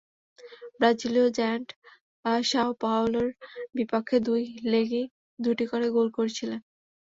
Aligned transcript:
ব্রাজিলীয় 0.75 1.27
giant 1.37 1.67
Sao 2.43 2.69
পাওলোর 2.81 3.27
বিপক্ষে 3.75 4.17
দুই 4.27 4.41
লেগেই 4.71 5.05
দুটি 5.39 5.65
করে 5.71 5.87
গোল 5.95 6.07
করেছিলেন। 6.17 6.59